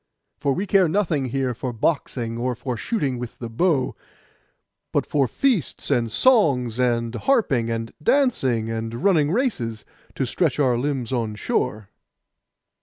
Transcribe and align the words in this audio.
For 0.39 0.53
we 0.53 0.65
care 0.65 0.87
nothing 0.89 1.25
here 1.25 1.53
for 1.53 1.71
boxing, 1.71 2.35
or 2.39 2.55
for 2.55 2.75
shooting 2.75 3.19
with 3.19 3.37
the 3.37 3.51
bow; 3.51 3.95
but 4.91 5.05
for 5.05 5.27
feasts, 5.27 5.91
and 5.91 6.11
songs, 6.11 6.79
and 6.79 7.13
harping, 7.13 7.69
and 7.69 7.93
dancing, 8.01 8.67
and 8.71 9.03
running 9.03 9.29
races, 9.29 9.85
to 10.15 10.25
stretch 10.25 10.57
our 10.57 10.75
limbs 10.75 11.11
on 11.11 11.35
shore. 11.35 11.89